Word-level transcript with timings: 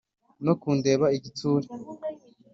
no 0.45 0.53
kundeba 0.61 1.05
igitsure 1.17 1.67